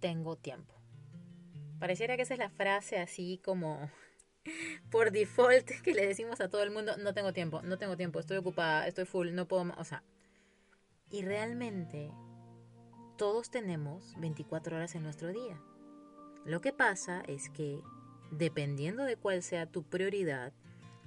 [0.00, 0.74] tengo tiempo.
[1.78, 3.90] Pareciera que esa es la frase así como
[4.90, 8.18] por default que le decimos a todo el mundo, no tengo tiempo, no tengo tiempo,
[8.18, 10.02] estoy ocupada, estoy full, no puedo, o sea,
[11.10, 12.10] y realmente
[13.16, 15.60] todos tenemos 24 horas en nuestro día.
[16.44, 17.80] Lo que pasa es que
[18.30, 20.52] dependiendo de cuál sea tu prioridad,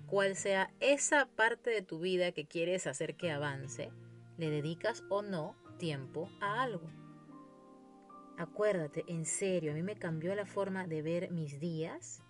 [0.07, 3.91] cuál sea esa parte de tu vida que quieres hacer que avance,
[4.37, 6.89] le dedicas o no tiempo a algo.
[8.37, 12.23] Acuérdate, en serio, a mí me cambió la forma de ver mis días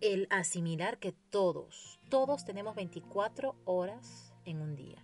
[0.00, 5.02] el asimilar que todos, todos tenemos 24 horas en un día.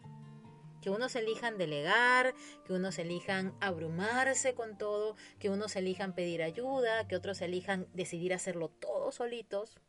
[0.80, 7.08] Que unos elijan delegar, que unos elijan abrumarse con todo, que unos elijan pedir ayuda,
[7.08, 9.80] que otros elijan decidir hacerlo todos solitos,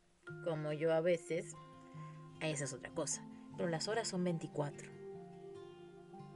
[0.44, 1.54] como yo a veces.
[2.40, 3.24] Esa es otra cosa.
[3.56, 4.90] Pero las horas son 24.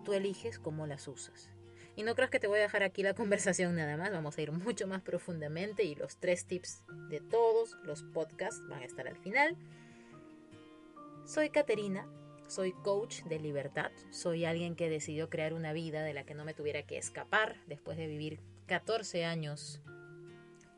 [0.05, 1.51] Tú eliges cómo las usas.
[1.97, 4.43] Y no creas que te voy a dejar aquí la conversación nada más, vamos a
[4.43, 9.07] ir mucho más profundamente y los tres tips de todos los podcasts van a estar
[9.09, 9.57] al final.
[11.27, 12.09] Soy Caterina,
[12.49, 16.45] soy coach de libertad, soy alguien que decidió crear una vida de la que no
[16.45, 19.81] me tuviera que escapar después de vivir 14 años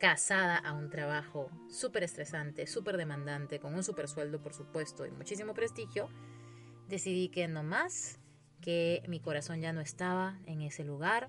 [0.03, 5.13] casada a un trabajo súper estresante, súper demandante, con un súper sueldo por supuesto y
[5.13, 6.09] muchísimo prestigio.
[6.89, 8.19] Decidí que no más
[8.63, 11.29] que mi corazón ya no estaba en ese lugar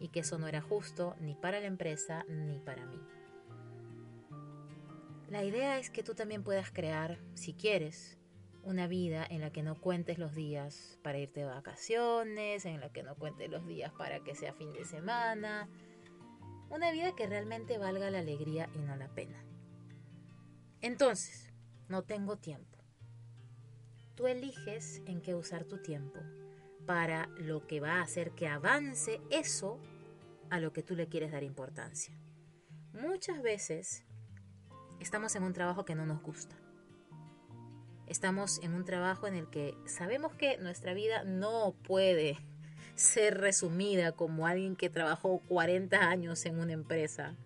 [0.00, 2.98] y que eso no era justo ni para la empresa ni para mí.
[5.28, 8.16] La idea es que tú también puedas crear, si quieres,
[8.62, 12.90] una vida en la que no cuentes los días para irte de vacaciones, en la
[12.90, 15.68] que no cuentes los días para que sea fin de semana.
[16.70, 19.44] Una vida que realmente valga la alegría y no la pena.
[20.80, 21.52] Entonces,
[21.88, 22.78] no tengo tiempo.
[24.14, 26.20] Tú eliges en qué usar tu tiempo
[26.88, 29.78] para lo que va a hacer que avance eso
[30.48, 32.18] a lo que tú le quieres dar importancia.
[32.94, 34.06] Muchas veces
[34.98, 36.56] estamos en un trabajo que no nos gusta.
[38.06, 42.38] Estamos en un trabajo en el que sabemos que nuestra vida no puede
[42.94, 47.36] ser resumida como alguien que trabajó 40 años en una empresa.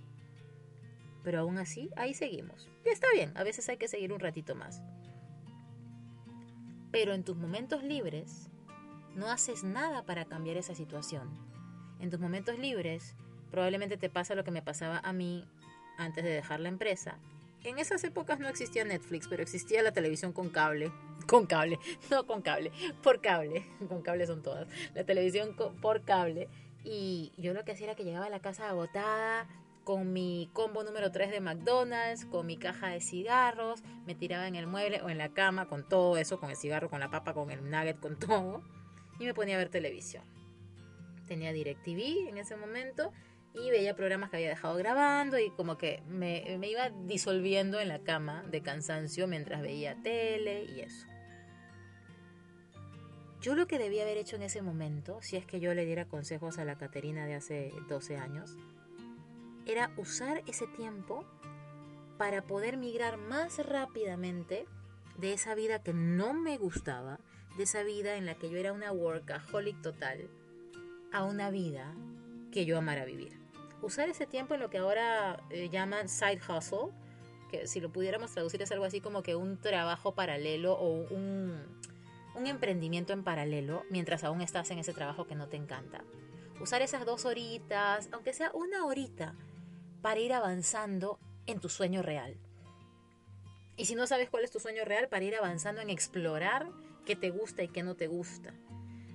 [1.25, 2.70] Pero aún así, ahí seguimos.
[2.86, 4.81] Y está bien, a veces hay que seguir un ratito más.
[6.92, 8.51] Pero en tus momentos libres,
[9.15, 11.28] no haces nada para cambiar esa situación.
[12.00, 13.15] En tus momentos libres,
[13.50, 15.47] probablemente te pasa lo que me pasaba a mí
[15.99, 17.19] antes de dejar la empresa.
[17.65, 20.91] En esas épocas no existía Netflix, pero existía la televisión con cable.
[21.28, 21.78] Con cable,
[22.11, 23.65] no con cable, por cable.
[23.89, 24.67] Con cable son todas.
[24.93, 26.49] La televisión por cable.
[26.83, 29.47] Y yo lo que hacía era que llegaba a la casa agotada,
[29.84, 34.56] con mi combo número 3 de McDonald's, con mi caja de cigarros, me tiraba en
[34.56, 37.34] el mueble o en la cama con todo eso, con el cigarro, con la papa,
[37.34, 38.62] con el nugget, con todo
[39.22, 40.25] y me ponía a ver televisión.
[41.27, 43.12] Tenía DirecTV en ese momento
[43.55, 48.00] y veía programas que había dejado grabando y como que me, iba disolviendo en la
[48.00, 51.06] cama de cansancio mientras veía tele y eso.
[53.41, 56.06] Yo lo que debía haber hecho en ese momento, si es que yo le diera
[56.06, 58.56] consejos a la Caterina de hace 12 años,
[59.66, 61.25] era usar ese tiempo
[62.19, 64.66] para poder migrar más rápidamente
[65.19, 67.19] de esa vida que no me gustaba,
[67.56, 70.28] de esa vida en la que yo era una workaholic total
[71.12, 71.94] a una vida
[72.50, 73.38] que yo amara vivir.
[73.82, 76.92] Usar ese tiempo en lo que ahora eh, llaman side hustle,
[77.50, 81.60] que si lo pudiéramos traducir es algo así como que un trabajo paralelo o un,
[82.34, 86.04] un emprendimiento en paralelo mientras aún estás en ese trabajo que no te encanta.
[86.60, 89.34] Usar esas dos horitas, aunque sea una horita,
[90.00, 92.37] para ir avanzando en tu sueño real.
[93.76, 96.69] Y si no sabes cuál es tu sueño real, para ir avanzando en explorar
[97.04, 98.54] qué te gusta y qué no te gusta.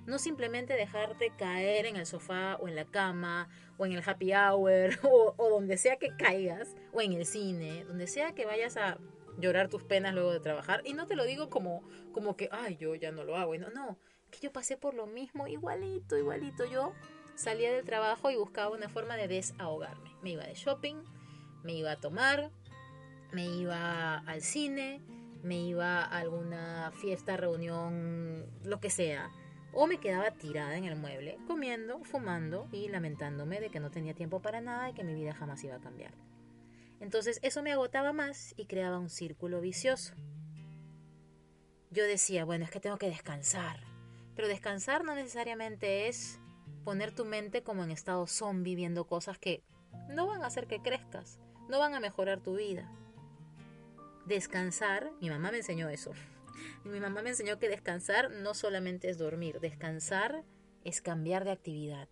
[0.06, 4.32] No simplemente dejarte caer en el sofá o en la cama o en el happy
[4.32, 8.98] hour o, donde sea que caigas o en el cine, donde sea que vayas a
[9.38, 10.82] llorar tus penas luego de trabajar.
[10.84, 11.82] Y no te lo digo como,
[12.12, 13.54] como que, ay, yo ya no lo hago.
[13.56, 13.98] no, no,
[14.30, 16.64] que yo pasé por lo mismo, igualito, igualito.
[16.64, 16.92] Yo
[17.34, 20.10] salía del trabajo y buscaba una forma de desahogarme.
[20.22, 20.96] Me iba de shopping,
[21.62, 22.50] me iba a tomar,
[23.32, 25.00] me iba al cine,
[25.42, 29.30] me iba a alguna fiesta, reunión, lo que sea,
[29.72, 34.14] o me quedaba tirada en el mueble, comiendo, fumando y lamentándome de que no tenía
[34.14, 36.12] tiempo para nada y que mi vida jamás iba a cambiar.
[37.00, 40.14] Entonces eso me agotaba más y creaba un círculo vicioso.
[41.90, 43.80] Yo decía, bueno, es que tengo que descansar,
[44.34, 46.40] pero descansar no necesariamente es
[46.84, 49.62] poner tu mente como en estado zombie viendo cosas que
[50.08, 51.38] no van a hacer que crezcas,
[51.68, 52.90] no van a mejorar tu vida.
[54.28, 56.12] Descansar, mi mamá me enseñó eso.
[56.84, 60.44] Mi mamá me enseñó que descansar no solamente es dormir, descansar
[60.84, 62.10] es cambiar de actividad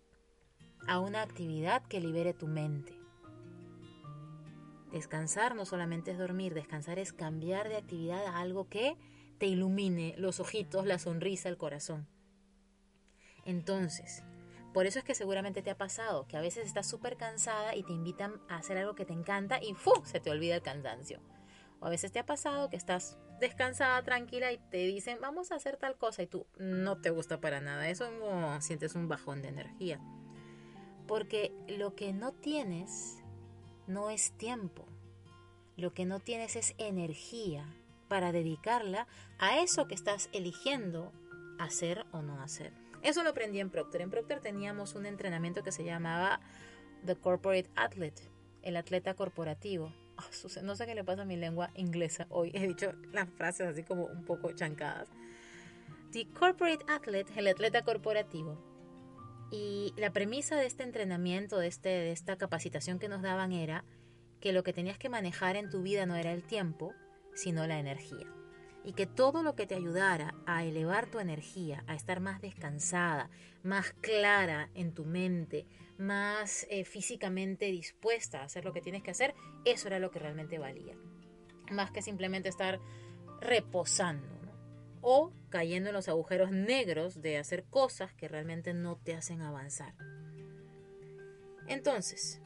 [0.87, 2.99] a una actividad que libere tu mente.
[4.91, 8.97] Descansar no solamente es dormir, descansar es cambiar de actividad a algo que
[9.37, 12.07] te ilumine los ojitos, la sonrisa, el corazón.
[13.45, 14.23] Entonces,
[14.73, 17.83] por eso es que seguramente te ha pasado que a veces estás súper cansada y
[17.83, 19.91] te invitan a hacer algo que te encanta y ¡fu!
[20.03, 21.21] se te olvida el cansancio.
[21.79, 25.55] O a veces te ha pasado que estás descansada, tranquila y te dicen vamos a
[25.55, 27.89] hacer tal cosa y tú no te gusta para nada.
[27.89, 28.09] Eso
[28.61, 29.99] sientes un bajón de energía.
[31.07, 33.23] Porque lo que no tienes
[33.87, 34.85] no es tiempo.
[35.77, 37.65] Lo que no tienes es energía
[38.07, 39.07] para dedicarla
[39.37, 41.11] a eso que estás eligiendo
[41.59, 42.73] hacer o no hacer.
[43.03, 44.01] Eso lo aprendí en Procter.
[44.01, 46.39] En Procter teníamos un entrenamiento que se llamaba
[47.05, 48.23] The Corporate Athlete,
[48.63, 49.93] el atleta corporativo.
[50.63, 52.51] No sé qué le pasa a mi lengua inglesa hoy.
[52.53, 55.09] He dicho las frases así como un poco chancadas.
[56.11, 58.57] The Corporate Athlete, el atleta corporativo.
[59.51, 63.85] Y la premisa de este entrenamiento, de, este, de esta capacitación que nos daban era
[64.41, 66.93] que lo que tenías que manejar en tu vida no era el tiempo,
[67.33, 68.27] sino la energía.
[68.83, 73.29] Y que todo lo que te ayudara a elevar tu energía, a estar más descansada,
[73.63, 75.65] más clara en tu mente,
[75.97, 79.33] más eh, físicamente dispuesta a hacer lo que tienes que hacer,
[79.65, 80.95] eso era lo que realmente valía.
[81.71, 82.79] Más que simplemente estar
[83.41, 84.37] reposando
[85.01, 89.93] o cayendo en los agujeros negros de hacer cosas que realmente no te hacen avanzar.
[91.67, 92.41] Entonces,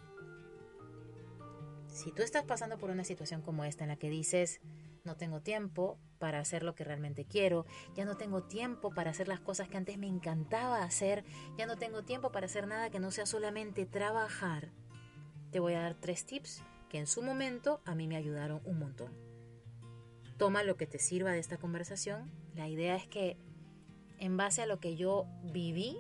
[1.88, 4.62] si tú estás pasando por una situación como esta en la que dices,
[5.04, 7.66] no tengo tiempo para hacer lo que realmente quiero,
[7.96, 11.26] ya no tengo tiempo para hacer las cosas que antes me encantaba hacer,
[11.58, 14.70] ya no tengo tiempo para hacer nada que no sea solamente trabajar,
[15.50, 18.78] te voy a dar tres tips que en su momento a mí me ayudaron un
[18.78, 19.12] montón.
[20.38, 22.32] Toma lo que te sirva de esta conversación.
[22.54, 23.38] La idea es que
[24.20, 25.98] en base a lo que yo viví,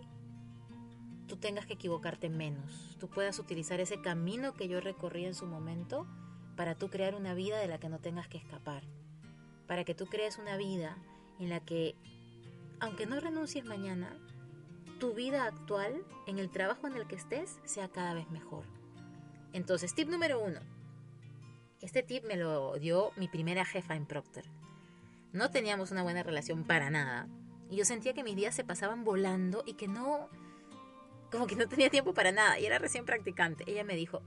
[1.28, 5.48] tú tengas que equivocarte menos, tú puedas utilizar ese camino que yo recorrí en su
[5.48, 6.06] momento
[6.56, 8.84] para tú crear una vida de la que no tengas que escapar,
[9.72, 10.98] para que tú crees una vida
[11.40, 11.96] en la que,
[12.82, 14.14] aunque no renuncies mañana,
[15.00, 18.66] tu vida actual, en el trabajo en el que estés, sea cada vez mejor.
[19.54, 20.60] Entonces, tip número uno.
[21.80, 24.44] Este tip me lo dio mi primera jefa en Procter.
[25.32, 27.30] No teníamos una buena relación para nada.
[27.70, 30.28] Y yo sentía que mis días se pasaban volando y que no,
[31.32, 33.64] como que no tenía tiempo para nada y era recién practicante.
[33.72, 34.22] Ella me dijo,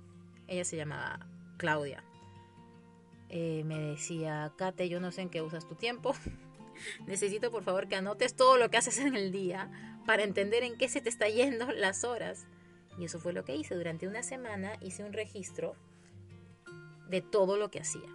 [0.46, 2.02] ella se llamaba Claudia,
[3.28, 6.14] eh, me decía, Kate, yo no sé en qué usas tu tiempo.
[7.06, 9.70] Necesito por favor que anotes todo lo que haces en el día
[10.06, 12.46] para entender en qué se te está yendo las horas.
[12.98, 13.74] Y eso fue lo que hice.
[13.74, 15.76] Durante una semana hice un registro
[17.08, 18.08] de todo lo que hacía.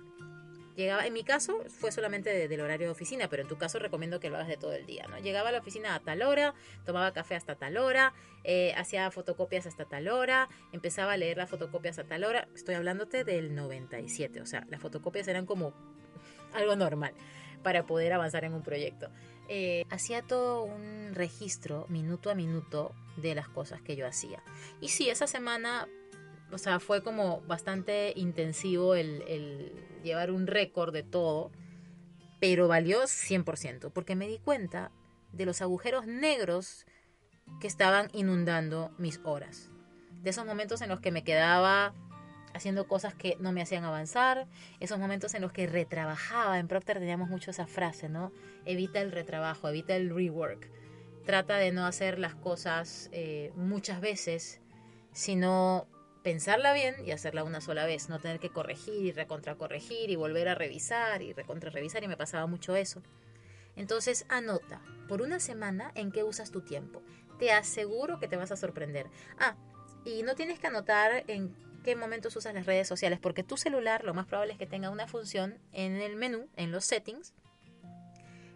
[0.79, 4.21] Llegaba, en mi caso fue solamente del horario de oficina, pero en tu caso recomiendo
[4.21, 5.19] que lo hagas de todo el día, ¿no?
[5.19, 6.53] Llegaba a la oficina a tal hora,
[6.85, 8.13] tomaba café hasta tal hora,
[8.45, 12.47] eh, hacía fotocopias hasta tal hora, empezaba a leer las fotocopias a tal hora.
[12.55, 15.73] Estoy hablándote del 97, o sea, las fotocopias eran como
[16.53, 17.13] algo normal
[17.61, 19.09] para poder avanzar en un proyecto.
[19.49, 24.41] Eh, hacía todo un registro minuto a minuto de las cosas que yo hacía.
[24.79, 25.89] Y sí, esa semana
[26.51, 31.51] o sea, fue como bastante intensivo el, llevar un récord de todo,
[32.39, 34.91] pero valió 100%, porque me di cuenta
[35.31, 36.85] de los agujeros negros
[37.59, 39.69] que estaban inundando mis horas.
[40.21, 41.93] De esos momentos en los que me quedaba
[42.53, 44.47] haciendo cosas que no me hacían avanzar,
[44.79, 46.59] esos momentos en los que retrabajaba.
[46.59, 48.31] En Procter teníamos mucho esa frase, ¿no?
[48.65, 50.69] Evita el retrabajo, evita el rework.
[51.25, 54.61] Trata de no hacer las cosas eh, muchas veces,
[55.11, 55.87] sino
[56.23, 60.49] pensarla bien y hacerla una sola vez, no tener que corregir y recontracorregir y volver
[60.49, 63.01] a revisar y recontra-revisar y me pasaba mucho eso.
[63.75, 67.01] Entonces anota por una semana en qué usas tu tiempo.
[67.37, 69.07] Te aseguro que te vas a sorprender.
[69.39, 69.55] Ah,
[70.03, 74.03] y no tienes que anotar en qué momentos usas las redes sociales, porque tu celular
[74.03, 77.33] lo más probable es que tenga una función en el menú, en los settings,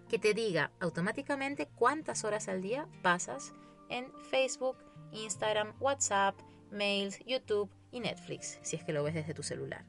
[0.09, 3.53] que te diga automáticamente cuántas horas al día pasas
[3.89, 4.77] en Facebook,
[5.11, 6.35] Instagram, WhatsApp,
[6.73, 9.85] mails, YouTube y Netflix, si es que lo ves desde tu celular.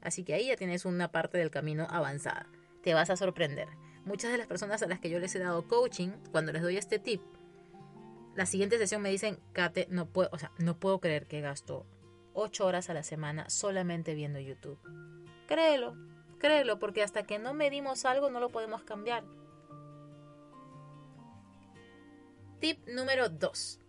[0.00, 2.46] Así que ahí ya tienes una parte del camino avanzada.
[2.82, 3.68] Te vas a sorprender.
[4.04, 6.76] Muchas de las personas a las que yo les he dado coaching, cuando les doy
[6.76, 7.20] este tip,
[8.34, 11.84] la siguiente sesión me dicen, Kate, no puedo, o sea, no puedo creer que gasto
[12.34, 14.78] ocho horas a la semana solamente viendo YouTube.
[15.48, 15.96] Créelo,
[16.38, 19.24] créelo, porque hasta que no medimos algo no lo podemos cambiar.
[22.60, 23.80] Tip número 2.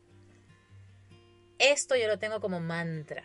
[1.60, 3.22] Esto yo lo tengo como mantra,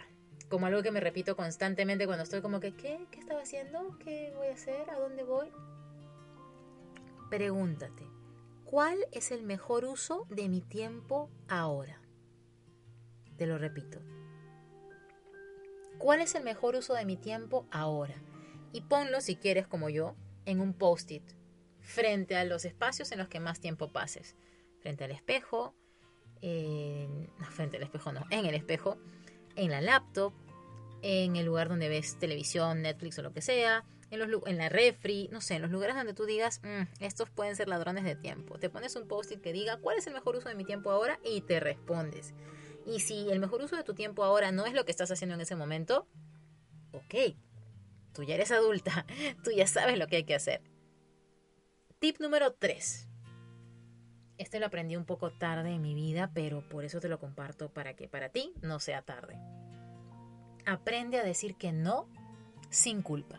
[0.49, 3.07] como algo que me repito constantemente cuando estoy como que, ¿qué?
[3.13, 3.97] ¿Qué estaba haciendo?
[4.01, 4.91] ¿Qué voy a hacer?
[4.91, 5.53] ¿A dónde voy?
[7.31, 8.05] Pregúntate,
[8.65, 12.03] ¿cuál es el mejor uso de mi tiempo ahora?
[13.37, 14.01] Te lo repito.
[15.99, 18.21] ¿Cuál es el mejor uso de mi tiempo ahora?
[18.73, 21.23] Y ponlo, si quieres, como yo, en un post-it,
[21.79, 24.35] frente a los espacios en los que más tiempo pases
[24.81, 25.75] frente al espejo,
[26.45, 28.99] no, frente al espejo no, en el espejo,
[29.57, 30.33] en la laptop,
[31.03, 34.69] en el lugar donde ves televisión, Netflix o lo que sea, en, los, en la
[34.69, 38.15] refri, no sé, en los lugares donde tú digas, mm, estos pueden ser ladrones de
[38.15, 38.59] tiempo.
[38.59, 41.19] Te pones un post-it que diga, ¿cuál es el mejor uso de mi tiempo ahora?
[41.25, 42.35] Y te respondes.
[42.87, 45.35] Y si el mejor uso de tu tiempo ahora no es lo que estás haciendo
[45.35, 46.07] en ese momento,
[46.93, 47.37] ok,
[48.13, 49.07] tú ya eres adulta,
[49.45, 50.63] tú ya sabes lo que hay que hacer.
[51.99, 53.09] Tip número 3.
[54.39, 57.69] Este lo aprendí un poco tarde en mi vida, pero por eso te lo comparto
[57.73, 59.39] para que para ti no sea tarde.
[60.67, 62.09] Aprende a decir que no
[62.71, 63.39] sin culpa.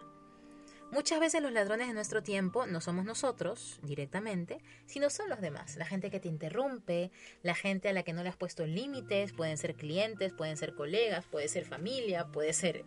[0.92, 5.75] Muchas veces los ladrones de nuestro tiempo no somos nosotros directamente, sino son los demás.
[5.75, 7.12] La gente que te interrumpe,
[7.42, 10.75] la gente a la que no le has puesto límites, pueden ser clientes, pueden ser
[10.75, 12.86] colegas, puede ser familia, puede ser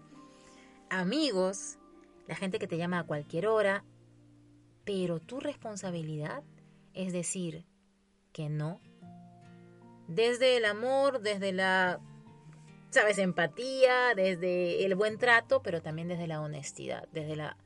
[0.88, 1.76] amigos,
[2.26, 3.84] la gente que te llama a cualquier hora.
[4.84, 6.42] Pero tu responsabilidad
[6.94, 7.64] es decir,
[8.46, 8.80] no.
[10.06, 12.00] Desde el amor, desde la,
[12.90, 17.56] sabes, empatía, desde el buen trato, pero también desde la honestidad, desde la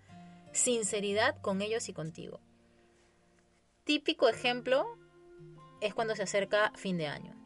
[0.52, 2.40] sinceridad con ellos y contigo.
[3.84, 4.98] Típico ejemplo
[5.80, 7.36] es cuando se acerca fin de año.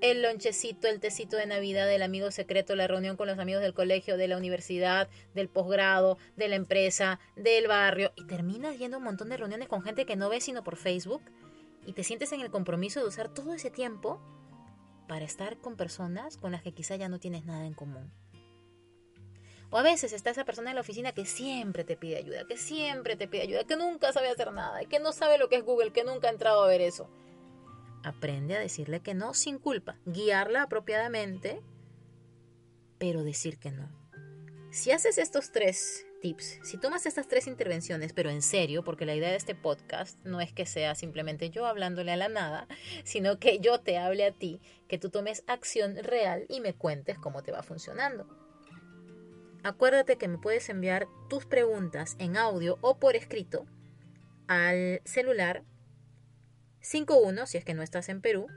[0.00, 3.72] El lonchecito, el tecito de Navidad, el amigo secreto, la reunión con los amigos del
[3.72, 8.12] colegio, de la universidad, del posgrado, de la empresa, del barrio.
[8.16, 11.22] Y terminas yendo un montón de reuniones con gente que no ves sino por Facebook
[11.86, 14.20] y te sientes en el compromiso de usar todo ese tiempo
[15.08, 18.12] para estar con personas con las que quizá ya no tienes nada en común.
[19.70, 22.58] O a veces está esa persona en la oficina que siempre te pide ayuda, que
[22.58, 25.64] siempre te pide ayuda, que nunca sabe hacer nada, que no sabe lo que es
[25.64, 27.08] Google, que nunca ha entrado a ver eso.
[28.04, 31.62] Aprende a decirle que no sin culpa, guiarla apropiadamente,
[32.98, 33.88] pero decir que no.
[34.70, 36.60] Si haces estos tres tips.
[36.62, 40.40] Si tomas estas tres intervenciones, pero en serio, porque la idea de este podcast no
[40.40, 42.66] es que sea simplemente yo hablándole a la nada,
[43.04, 47.18] sino que yo te hable a ti, que tú tomes acción real y me cuentes
[47.18, 48.26] cómo te va funcionando.
[49.64, 53.66] Acuérdate que me puedes enviar tus preguntas en audio o por escrito
[54.46, 55.64] al celular
[56.80, 58.48] 51 si es que no estás en Perú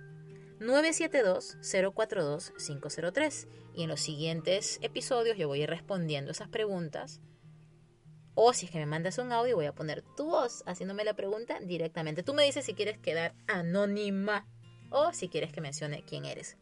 [0.59, 7.21] 972-042-503 y en los siguientes episodios yo voy a ir respondiendo esas preguntas
[8.35, 11.15] o si es que me mandas un audio, voy a poner tu voz haciéndome la
[11.15, 12.21] pregunta directamente.
[12.21, 14.45] Tú me dices si quieres quedar anónima
[14.89, 16.57] o si quieres que mencione quién eres.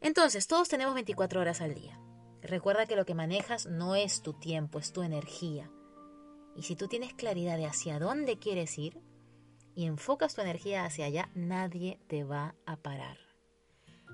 [0.00, 1.98] Entonces, todos tenemos 24 horas al día.
[2.42, 5.70] Recuerda que lo que manejas no es tu tiempo, es tu energía.
[6.56, 9.00] Y si tú tienes claridad de hacia dónde quieres ir
[9.74, 13.16] y enfocas tu energía hacia allá, nadie te va a parar.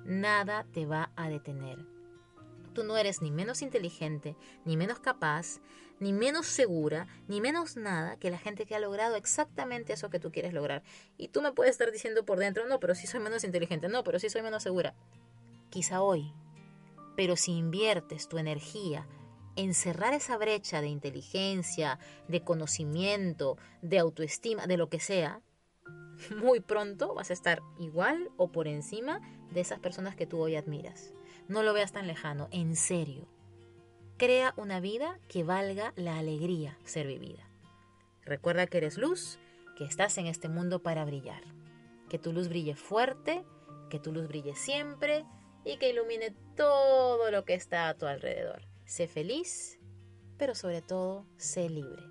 [0.04, 1.78] Nada te va a detener.
[2.72, 5.60] Tú no eres ni menos inteligente, ni menos capaz,
[6.00, 10.18] ni menos segura, ni menos nada que la gente que ha logrado exactamente eso que
[10.18, 10.82] tú quieres lograr.
[11.18, 14.02] Y tú me puedes estar diciendo por dentro, no, pero sí soy menos inteligente, no,
[14.02, 14.94] pero sí soy menos segura.
[15.68, 16.32] Quizá hoy.
[17.16, 19.06] Pero si inviertes tu energía
[19.56, 25.42] en cerrar esa brecha de inteligencia, de conocimiento, de autoestima, de lo que sea,
[26.36, 30.56] muy pronto vas a estar igual o por encima de esas personas que tú hoy
[30.56, 31.12] admiras.
[31.46, 33.28] No lo veas tan lejano, en serio.
[34.20, 37.48] Crea una vida que valga la alegría ser vivida.
[38.26, 39.38] Recuerda que eres luz,
[39.78, 41.42] que estás en este mundo para brillar.
[42.10, 43.42] Que tu luz brille fuerte,
[43.88, 45.24] que tu luz brille siempre
[45.64, 48.60] y que ilumine todo lo que está a tu alrededor.
[48.84, 49.78] Sé feliz,
[50.36, 52.02] pero sobre todo sé libre.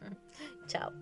[0.66, 0.94] Chao.